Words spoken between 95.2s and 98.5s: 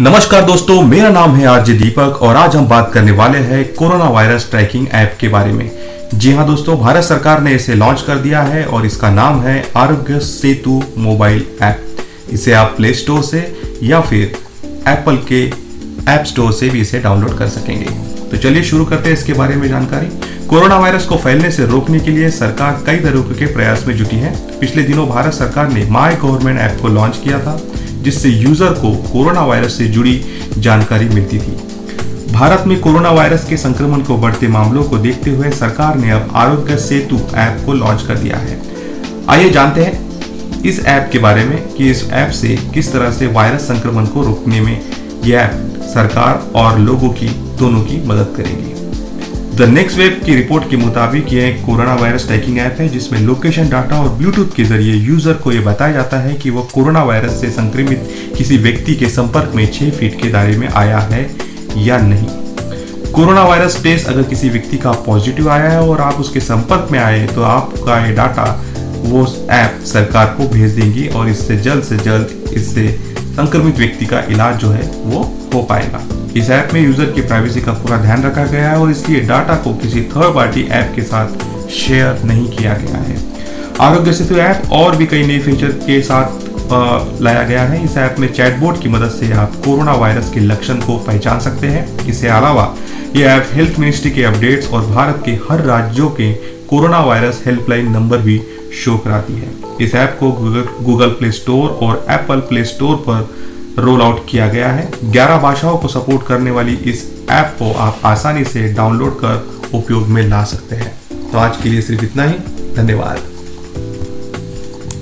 के हर राज्यों के कोरोना वायरस हेल्पलाइन नंबर भी